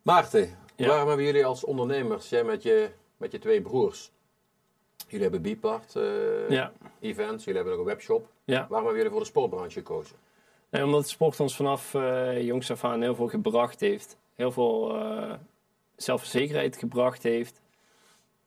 [0.01, 0.87] Maarten, ja.
[0.87, 4.11] waarom hebben jullie als ondernemers, jij met je, met je twee broers,
[5.13, 6.71] Jullie hebben Bipart uh, ja.
[6.99, 8.28] events, jullie hebben ook een webshop.
[8.43, 8.60] Ja.
[8.60, 10.15] Waarom hebben jullie voor de sportbranche gekozen?
[10.69, 14.17] Nee, omdat de sport ons vanaf uh, jongs af aan heel veel gebracht heeft.
[14.36, 15.34] Heel veel uh,
[15.95, 17.62] zelfverzekerheid gebracht heeft.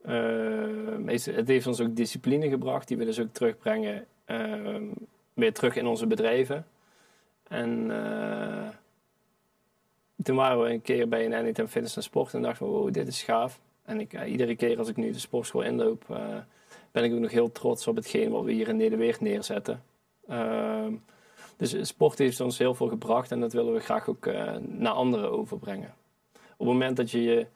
[0.02, 4.06] het heeft ons ook discipline gebracht, die we dus ook terugbrengen
[5.34, 6.66] weer terug in onze bedrijven.
[7.48, 7.86] En
[10.22, 12.92] toen waren we een keer bij een Anytime Fitness en Sport en dachten we, wow,
[12.92, 13.60] dit is gaaf.
[13.86, 16.04] En ik, iedere keer als ik nu de sportschool inloop,
[16.90, 19.82] ben ik ook nog heel trots op hetgeen wat we hier in Nederweert neerzetten.
[20.30, 20.86] Uh,
[21.56, 24.92] dus sport heeft ons heel veel gebracht en dat willen we graag ook uh, naar
[24.92, 25.94] anderen overbrengen.
[26.32, 27.46] Op het moment dat je je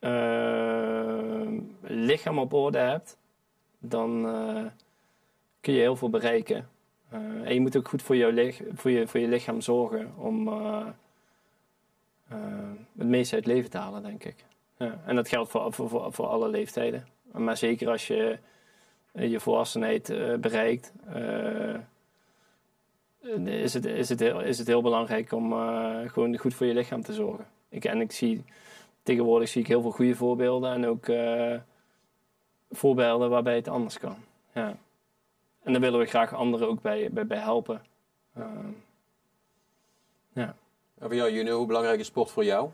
[0.00, 3.16] uh, lichaam op orde hebt,
[3.78, 4.64] dan eh,
[5.60, 6.68] kun je heel veel bereiken.
[7.08, 8.16] Eh, en je moet ook goed voor,
[8.74, 10.86] voor, je, voor je lichaam zorgen om eh,
[12.28, 12.38] eh,
[12.98, 14.44] het meeste uit leven te halen, denk ik.
[14.78, 17.06] Ja, en dat geldt voor, voor, voor, alle leeftijden.
[17.32, 18.38] Maar zeker als je
[19.12, 21.74] eh, je volwassenheid eh, bereikt, eh,
[23.44, 25.52] is, het, is, het heel, is het heel belangrijk om
[26.08, 27.46] gewoon goed voor je lichaam te zorgen.
[27.68, 28.44] Ik, en ik zie
[29.02, 31.06] tegenwoordig zie ik heel veel goede voorbeelden en ook
[32.70, 34.16] voorbeelden waarbij het anders kan.
[34.54, 34.76] Ja.
[35.62, 37.82] En daar willen we graag anderen ook bij, bij, bij helpen.
[38.34, 38.70] Ehm,
[40.98, 42.70] En voor jou, Juno, hoe belangrijk is sport voor jou?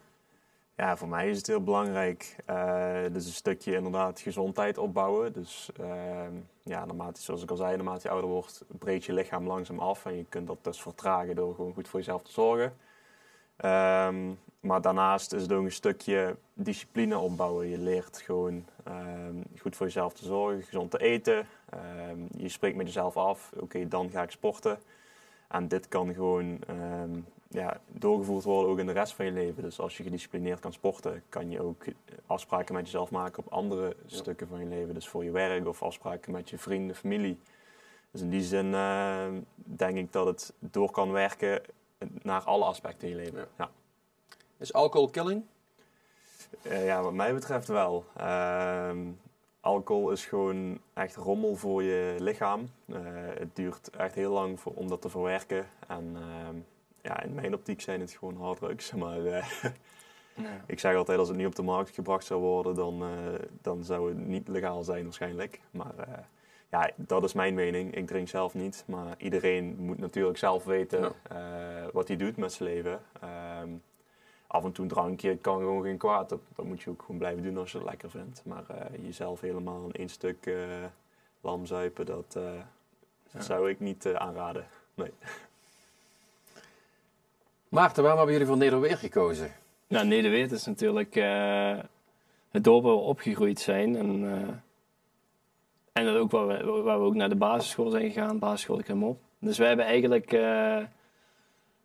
[0.77, 2.37] Ja, voor mij is het heel belangrijk.
[2.47, 5.33] eh dus een stukje inderdaad gezondheid opbouwen.
[5.33, 6.33] Dus ehm,
[6.63, 10.07] ja, naarmate, zoals ik al zei, naarmate je ouder wordt, breekt je lichaam langzaam af.
[10.07, 12.77] En je kunt dat dus vertragen door gewoon goed voor jezelf te zorgen.
[13.57, 17.69] Ehm, maar daarnaast is het ook een stukje discipline opbouwen.
[17.69, 21.47] Je leert gewoon ehm, goed voor jezelf te zorgen, gezond te eten.
[22.37, 24.79] Je spreekt met jezelf af, oké, dan ga ik sporten.
[25.49, 26.59] En dit kan gewoon
[27.55, 29.62] ja, doorgevoerd worden ook in de rest van je leven.
[29.62, 31.85] Dus als je gedisciplineerd kan sporten, kan je ook
[32.27, 34.95] afspraken met jezelf maken op andere stukken van je leven.
[34.95, 37.38] Dus voor je werk of afspraken met je vrienden, familie.
[38.11, 41.62] Dus in die zin eh, denk ik dat het door kan werken
[42.23, 43.38] naar alle aspecten in je leven.
[43.38, 43.47] Ja.
[43.57, 43.71] Ja.
[44.57, 45.45] Is alcohol killing?
[46.62, 48.05] Eh, ja, wat mij betreft wel.
[48.17, 48.99] Ehm,
[49.61, 52.71] alcohol is gewoon echt rommel voor je lichaam.
[52.87, 52.97] Eh,
[53.38, 55.67] het duurt echt heel lang voor, om dat te verwerken.
[55.88, 56.57] En ehm,
[57.05, 58.93] ja, in mijn optiek zijn het gewoon harddrugs.
[59.03, 59.47] Maar eh,
[60.35, 60.64] ja.
[60.67, 63.09] ik zeg altijd, als het niet op de markt gebracht zou worden, dan, eh,
[63.62, 65.61] dan zou het niet legaal zijn waarschijnlijk.
[65.71, 66.19] Maar eh,
[66.71, 67.95] ja, dat is mijn mening.
[67.95, 68.85] Ik drink zelf niet.
[68.87, 71.90] Maar iedereen moet natuurlijk zelf weten Ja.
[71.93, 73.01] wat hij doet met zijn leven.
[73.21, 73.69] Ehm,
[74.47, 76.29] af en toe een drankje kan gewoon geen kwaad.
[76.29, 78.43] Dat, dat moet je ook gewoon blijven doen als je het lekker vindt.
[78.45, 78.64] Maar
[79.01, 80.51] jezelf helemaal in één stuk
[81.40, 82.38] lam zuipen, dat,
[83.31, 83.40] Ja.
[83.40, 84.67] zou ik niet aanraden.
[87.75, 89.53] Maarten, waarom hebben jullie voor Nederweer gekozen?
[89.89, 91.79] Nou, Nederweert is natuurlijk eh,
[92.51, 93.97] het dorp waar we opgegroeid zijn.
[93.97, 94.49] En, eh,
[95.93, 99.21] en ook waar we, waar we ook naar de basisschool zijn gegaan, basisschool de Krimop.
[99.39, 100.79] Dus wij hebben eigenlijk eh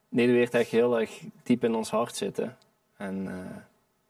[0.10, 2.58] Nederweert echt heel erg diep in ons hart zitten.
[2.97, 3.25] En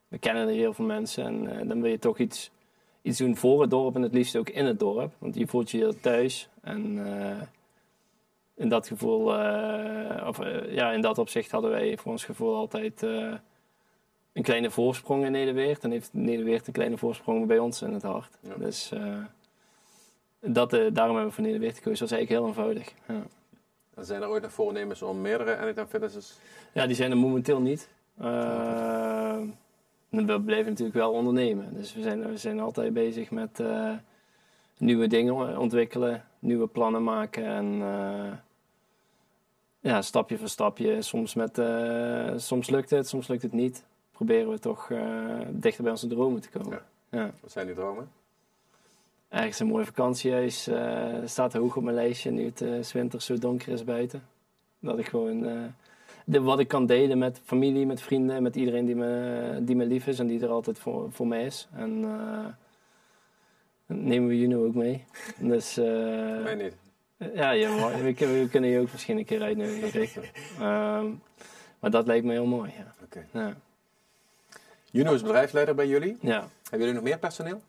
[0.08, 1.48] we kennen er heel veel mensen.
[1.60, 2.52] En dan wil je toch iets,
[3.02, 5.14] iets doen voor het dorp en het liefst ook in het dorp.
[5.18, 6.50] Want je voelt je hier thuis.
[6.62, 7.00] En
[8.60, 12.56] in dat gevoel, eh, of eh, ja, in dat opzicht hadden wij voor ons gevoel
[12.56, 13.34] altijd eh,
[14.34, 15.84] een kleine voorsprong in Nederweert.
[15.84, 18.38] En heeft Nederweert een kleine voorsprong bij ons in het hart.
[18.42, 18.56] Ja.
[18.56, 18.94] Dus
[20.40, 22.00] dat, daarom hebben we voor Nederweert gekozen.
[22.00, 22.94] Dat was eigenlijk heel eenvoudig.
[23.08, 23.24] Ja.
[23.96, 26.38] En zijn er ooit nog voornemens om meerdere Anytime Fitnesses?
[26.74, 27.90] Ja, die zijn er momenteel niet.
[30.10, 31.74] We blijven natuurlijk wel ondernemen.
[31.74, 33.64] Dus we zijn, we zijn altijd bezig met
[34.78, 37.46] nieuwe dingen ontwikkelen, nieuwe plannen maken.
[37.46, 37.82] En
[39.80, 41.02] ja, stapje voor stapje.
[41.02, 43.84] Soms, met, eh, soms lukt het, soms lukt het niet.
[44.12, 46.82] Proberen we toch eh, dichter bij onze dromen te komen.
[47.10, 47.32] Ja.
[47.42, 48.12] Wat zijn die dromen?
[49.30, 53.38] Ergens een mooi vakantiehuis eh, staat hoog op mijn lijstje nu het 's winters zo
[53.38, 54.24] donker is buiten.
[54.80, 55.72] Dat ik gewoon
[56.26, 59.86] de, wat ik kan delen met familie, met vrienden, met iedereen die me, die me
[59.86, 61.68] lief is en die er altijd voor, voor mij is.
[61.74, 62.00] En
[63.86, 65.06] nemen we Juno ook mee.
[65.40, 66.89] Dus Mij niet.
[67.34, 69.90] Ja, ja we, kunnen- we kunnen je ook misschien een keer uitnodigen.
[69.92, 70.32] Rick.
[70.60, 71.06] Ehm,
[71.80, 72.72] maar dat lijkt me heel mooi.
[72.78, 72.94] Ja.
[73.04, 73.26] Oké.
[73.32, 73.54] Ja.
[74.92, 76.18] Juno is bedrijfsleider bij jullie.
[76.22, 76.40] Ja.
[76.62, 77.62] Hebben jullie nog meer personeel?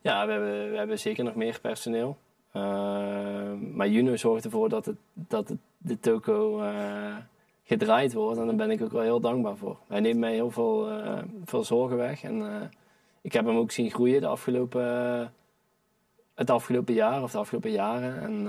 [0.00, 2.16] Ja, we hebben, we hebben zeker nog meer personeel.
[2.56, 2.62] Uh,
[3.72, 7.16] maar Juno zorgt ervoor dat, het, dat het, de toko uh,
[7.64, 8.38] gedraaid wordt.
[8.40, 9.76] En daar ben ik ook wel heel dankbaar voor.
[9.88, 12.22] Hij neemt mij heel veel, uh, veel zorgen weg.
[12.22, 12.54] En uh,
[13.20, 15.32] ik heb hem ook zien groeien de afgelopen,
[16.38, 18.20] het afgelopen jaar of de afgelopen jaren.
[18.20, 18.46] En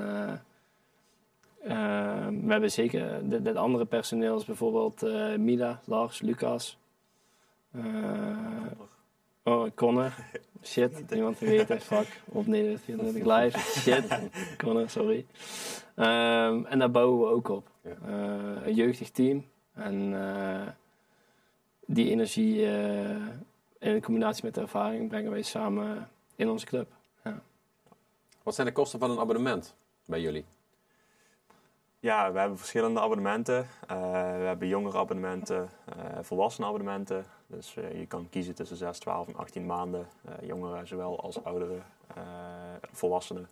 [1.63, 6.77] uh, we hebben zeker het andere personeel, is bijvoorbeeld uh, Mila, Lars, Lucas.
[9.43, 10.13] Oh, Connor.
[10.63, 12.07] Shit, niemand weet het vak.
[12.25, 13.59] Op 34 live.
[13.59, 14.19] Shit,
[14.57, 15.25] Connor, sorry.
[15.95, 17.67] Um, en daar bouwen we ook op.
[17.81, 17.95] Ja.
[18.07, 19.45] Uh, een jeugdig team.
[19.73, 20.67] En uh,
[21.85, 23.09] die energie uh,
[23.79, 26.98] in combinatie met de ervaring brengen wij samen in onze club.
[28.49, 30.45] Wat zijn de kosten van een abonnement bij jullie?
[31.99, 33.57] Ja, we hebben verschillende abonnementen.
[33.91, 34.01] Uh,
[34.37, 37.25] we hebben jongere abonnementen, uh, volwassenen abonnementen.
[37.47, 40.07] Dus uh, je kan kiezen tussen 6, 12 en 18 maanden.
[40.25, 41.83] eh, jongeren zowel als ouderen,
[42.91, 43.49] volwassenen.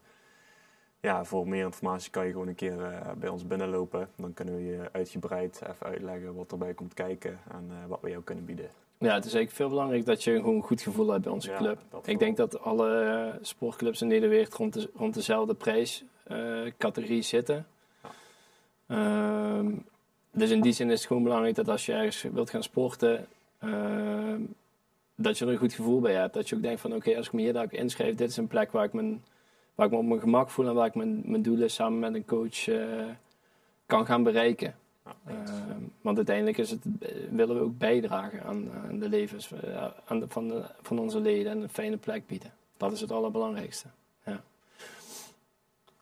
[1.00, 4.10] Ja, voor meer informatie kan je gewoon een keer bij ons binnenlopen.
[4.16, 8.24] Dan kunnen we je uitgebreid even uitleggen wat erbij komt kijken en wat we jou
[8.24, 8.70] kunnen bieden.
[9.00, 11.50] Ja, het is eigenlijk veel belangrijk dat je gewoon een goed gevoel hebt bij onze
[11.50, 11.80] Ja, club.
[12.06, 17.68] Ik denk dat alle eh, sportclubs in Nederland rond, de, rond dezelfde prijscategorie zitten.
[18.04, 18.10] Ja.
[18.88, 19.72] Ehm,
[20.32, 23.28] dus in die zin is het gewoon belangrijk dat als je ergens wilt gaan sporten,
[23.60, 24.42] ehm,
[25.16, 26.34] dat je er een goed gevoel bij hebt.
[26.34, 28.48] Dat je ook denkt van oké, als ik me hier daar inschrijf, dit is een
[28.48, 29.24] plek waar ik, mijn,
[29.76, 32.14] waar ik me op mijn gemak voel en waar ik mijn, mijn doelen samen met
[32.14, 33.06] een coach eh,
[33.86, 34.76] kan gaan bereiken.
[35.08, 35.34] Ja.
[35.34, 39.88] Ehm, want uiteindelijk is het, eh, willen we ook bijdragen aan, aan de levens eh,
[40.06, 42.54] aan de, van, de, van onze leden en een fijne plek bieden.
[42.78, 43.88] Dat is het allerbelangrijkste.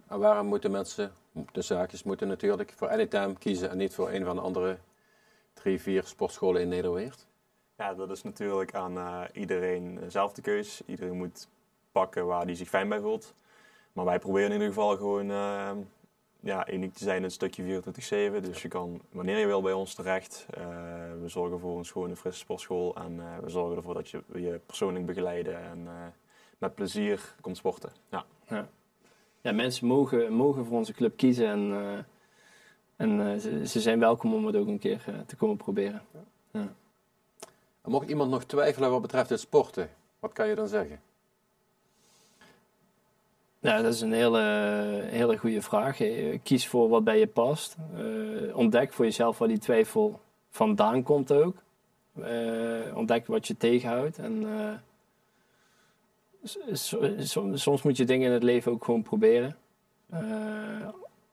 [0.07, 1.11] En waarom moeten mensen,
[1.51, 4.77] de zaakjes moeten natuurlijk voor Anytime kiezen en niet voor een van de andere
[5.53, 7.25] drie, vier sportscholen in Nederweert?
[7.77, 10.81] Ja, dat is natuurlijk aan eh, iedereen zelf de keus.
[10.85, 11.47] Iedereen moet
[11.91, 13.33] pakken waar hij zich fijn bij voelt.
[13.93, 15.71] Maar wij proberen in ieder geval gewoon eh,
[16.45, 17.81] ja, uniek te zijn in het stukje
[18.39, 18.41] 24-7.
[18.41, 20.45] Dus je kan wanneer je wil bij ons terecht.
[20.49, 20.63] Eh,
[21.21, 22.95] we zorgen voor een schone, frisse sportschool.
[22.95, 25.93] En eh, we zorgen ervoor dat je je persoonlijk begeleiden en eh,
[26.57, 27.91] met plezier komt sporten.
[28.09, 28.25] Ja.
[29.41, 31.99] Ja, mensen mogen, mogen voor onze club kiezen en, eh,
[32.95, 36.01] en ze, ze zijn welkom om het ook een keer te komen proberen.
[36.51, 40.99] En mocht iemand nog twijfelen wat betreft het sporten, wat kan je dan zeggen?
[43.65, 44.41] Ja, dat is een hele,
[45.05, 45.97] hele goede vraag.
[46.43, 47.75] Kies voor wat bij je past.
[47.95, 51.55] Eh, ontdek voor jezelf waar die twijfel vandaan komt ook.
[52.21, 54.17] Eh, ontdek wat je tegenhoudt.
[54.17, 54.45] En,
[56.43, 56.77] eh,
[57.53, 59.57] soms moet je dingen in het leven ook gewoon proberen.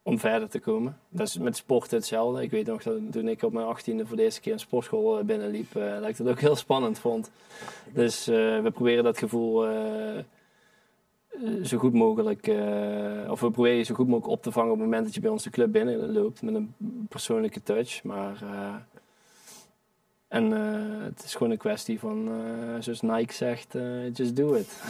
[0.04, 0.98] om verder te komen.
[1.08, 2.42] Dat is met sporten hetzelfde.
[2.42, 5.24] Ik weet nog dat toen ik op mijn achttiende voor de eerste keer een sportschool
[5.24, 7.30] binnenliep, dat ik dat ook heel spannend vond.
[7.92, 9.66] Dus we proberen dat gevoel
[11.62, 14.76] zo goed mogelijk, eh, of we proberen je zo goed mogelijk op te vangen op
[14.76, 16.74] het moment dat je bij onze club binnenloopt met een
[17.08, 18.02] persoonlijke touch.
[18.02, 18.74] Maar eh,
[20.28, 24.54] en eh, het is gewoon een kwestie van, eh, zoals Nike zegt, eh, just do
[24.54, 24.68] it.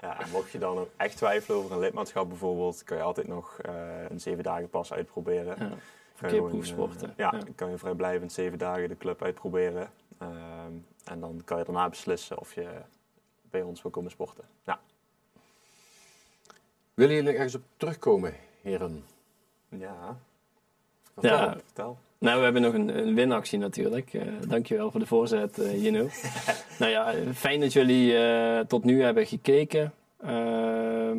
[0.00, 3.58] Ja, mocht je dan ook echt twijfelen over een lidmaatschap bijvoorbeeld, kan je altijd nog
[3.62, 3.72] eh,
[4.08, 5.46] een zeven dagen pas uitproberen.
[5.46, 5.76] Ja, Kan je
[6.14, 7.08] verkeer gewoon, proefsporten.
[7.08, 7.38] eh, ja, Ja.
[7.44, 9.90] dan kan je vrijblijvend zeven dagen de club uitproberen.
[10.18, 10.72] Ehm,
[11.04, 12.68] en dan kan je daarna beslissen of je
[13.50, 14.44] bij ons wil komen sporten.
[14.64, 14.80] Ja,
[17.00, 19.04] Willen jullie ergens op terugkomen, heren?
[19.68, 20.18] ja.
[21.12, 21.36] Vertel.
[21.38, 21.56] Ja.
[21.64, 21.98] vertel.
[22.18, 24.14] Nou, we hebben nog een, een winactie natuurlijk.
[24.14, 26.08] Eh dankjewel voor de voorzet, eh Juno.
[26.78, 29.92] nou ja, fijn dat jullie eh, tot nu hebben gekeken.
[30.22, 31.18] Ehm,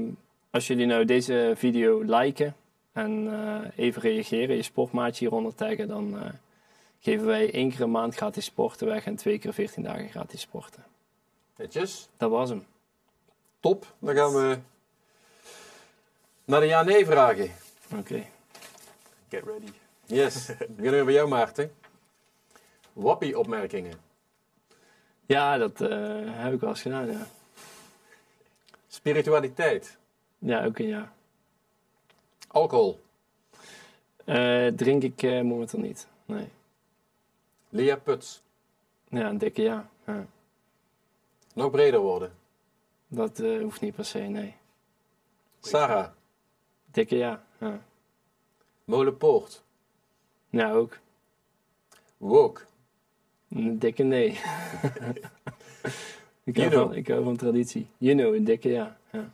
[0.49, 2.55] als jullie nou deze video liken
[2.91, 6.29] en eh, even reageren, je sportmaatje hieronder taggen, dan eh,
[6.99, 10.41] geven wij één keer een maand gratis sporten weg en twee keer 14 dagen gratis
[10.41, 10.83] sporten.
[11.57, 12.65] Netjes, Dat was hem.
[13.59, 13.93] top.
[13.99, 14.57] Dan gaan we
[16.51, 17.51] naar de ja-nee vragen.
[17.97, 18.25] Oké.
[19.29, 19.71] Get ready.
[20.05, 21.73] Yes, we beginnen weer bij jou Maarten.
[22.93, 23.99] Wappie-opmerkingen.
[25.25, 25.89] Ja, dat eh,
[26.25, 27.27] heb ik wel eens gedaan, ja.
[28.87, 29.97] Spiritualiteit.
[30.37, 31.13] Ja, ook een ja.
[32.47, 33.01] Alcohol.
[34.25, 36.07] Eh, drink ik eh, momenteel niet.
[36.25, 36.47] Nee.
[37.69, 38.41] Lia Puts.
[39.07, 39.89] Ja, een dikke ja.
[40.05, 40.25] ja.
[41.53, 42.33] Nog breder worden.
[43.07, 44.55] Dat eh, hoeft niet per se, nee.
[45.59, 46.11] Sarah.
[46.91, 47.43] Dikke ja.
[47.59, 47.81] Ja,
[48.83, 49.63] Molenpoort.
[50.49, 50.97] ja ook.
[52.17, 52.61] Woke.
[53.49, 54.29] Een dikke nee.
[56.43, 57.87] ik, hou van, ik hou van traditie.
[57.97, 58.97] You know, een dikke ja.
[59.11, 59.31] ja.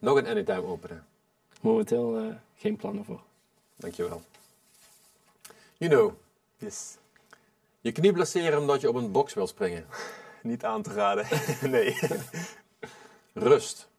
[0.00, 1.06] Nog een anytime openen.
[1.60, 3.20] Momenteel eh, geen plannen voor.
[3.76, 4.22] Dankjewel.
[5.76, 6.12] You know,
[6.56, 6.96] Yes.
[7.80, 9.86] je knie blesseren omdat je op een box wil springen.
[10.42, 11.26] Niet aan te raden.
[11.70, 11.98] nee.
[13.32, 13.90] Rust.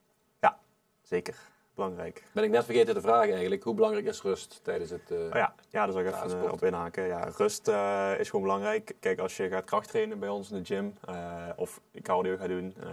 [1.02, 1.36] Zeker.
[1.76, 2.24] Belangrijk.
[2.32, 3.64] Ben ik net vergeten te vragen eigenlijk.
[3.64, 5.12] Hoe belangrijk is rust tijdens het...
[5.12, 6.46] Oh ja, ja, daar zal ik Ja, even sport.
[6.46, 7.04] eh, op inhaken.
[7.04, 8.96] Ja, rust eh, is gewoon belangrijk.
[9.00, 12.74] Kijk, als je gaat krachttrainen bij ons in de gym eh, of cardio gaat doen,
[12.80, 12.88] eh,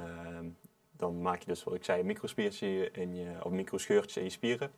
[0.97, 4.31] dan maak je dus, wat ik zei, een microspiertje in je, of microscheurtjes in je
[4.31, 4.71] spieren.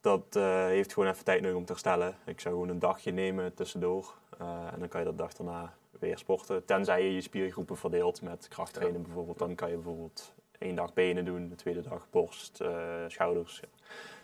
[0.00, 0.24] Dat
[0.66, 2.16] heeft gewoon even tijd nodig om te herstellen.
[2.26, 6.18] Ik zou gewoon een dagje nemen tussendoor en dan kan je dat dag daarna weer
[6.18, 6.64] sporten.
[6.64, 11.24] Tenzij je je spiergroepen verdeelt met krachttrainen bijvoorbeeld, dan kan je bijvoorbeeld één dag benen
[11.24, 13.60] doen, de tweede dag borst, eh, schouders.
[13.60, 13.68] Ja.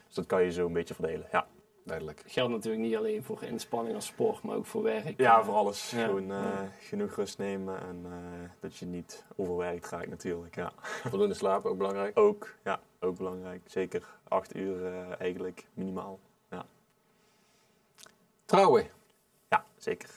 [0.07, 1.29] Dus dat kan je zo een beetje verdelen.
[1.33, 1.47] Ja.
[1.85, 2.23] Duidelijk.
[2.27, 5.21] Geldt natuurlijk niet alleen voor inspanning als sport, maar ook voor werk.
[5.21, 5.91] Ja, voor alles.
[5.91, 6.05] Ja.
[6.05, 6.69] Gewoon eh, Ja.
[6.81, 10.55] genoeg rust nemen en eh, dat je niet overwerkt raakt natuurlijk.
[10.55, 10.73] Ja.
[11.11, 12.19] Voldoende slapen, ook belangrijk.
[12.19, 13.61] Ook, ja, ook belangrijk.
[13.65, 16.19] Zeker acht uur eigenlijk minimaal.
[18.45, 18.87] Trouwen.
[19.49, 20.11] Ja, zeker.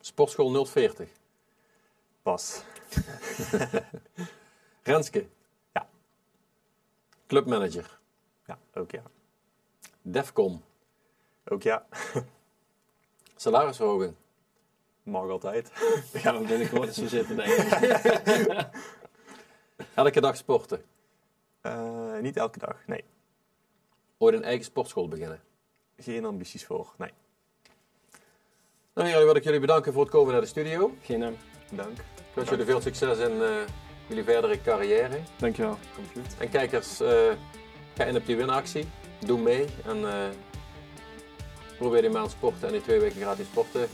[0.00, 1.08] Sportschool 040.
[2.22, 2.62] Pas.
[4.84, 5.26] Renske.
[5.72, 5.88] Ja.
[7.26, 7.98] Clubmanager.
[8.46, 9.02] Ja, ook ja.
[10.02, 10.62] Defcon.
[11.44, 11.86] Ook ja.
[13.36, 14.14] Salarisverhoging.
[15.02, 15.72] Mag altijd.
[16.12, 18.66] Dan gaan we binnenkort eens zo zitten, denk ik.
[19.94, 20.84] Elke dag sporten.
[21.60, 23.04] Eh, niet elke dag, nee.
[24.18, 25.40] Ooit een eigen sportschool beginnen.
[25.96, 27.10] Geen ambities voor, nee.
[28.94, 30.94] Nou heren, wil ik jullie bedanken voor het komen naar de studio.
[31.02, 31.36] Geen dank.
[31.70, 31.98] Dank.
[31.98, 33.62] Ik wens jullie veel succes in eh,
[34.06, 35.18] jullie verdere carrière.
[35.36, 35.78] Dankjewel.
[35.94, 36.34] Komt goed.
[36.38, 37.08] En kijkers, eh,
[37.96, 38.88] ga in op die winactie.
[39.26, 40.28] Doe mee en eh,
[41.78, 43.88] probeer die maand sporten en die twee weken gratis sporten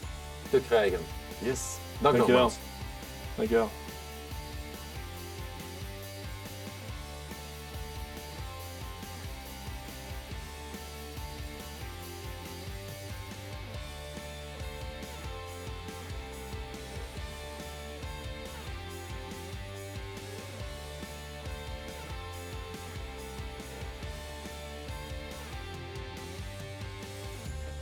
[0.51, 0.99] te krijgen.
[1.39, 1.61] Yes.
[1.99, 2.27] Dank Dankjewel.
[2.43, 2.55] nogmaals.
[3.37, 3.69] Dankjewel.